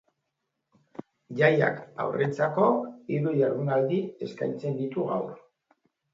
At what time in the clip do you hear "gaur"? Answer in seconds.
5.13-5.31